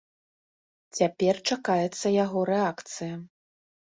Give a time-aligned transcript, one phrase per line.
[0.99, 3.13] Цяпер чакаецца яго рэакцыя.